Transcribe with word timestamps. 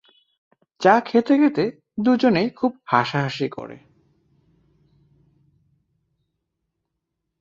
চা 0.81 0.99
খেতে-খেতে 0.99 1.65
দুইজনেই 1.99 2.49
খুব 2.49 2.71
হাসাহাসি 2.85 3.47
করে। 3.49 3.77